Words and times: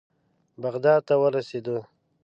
بغداد 0.61 1.01
ته 1.07 1.13
ورسېدو. 1.21 1.77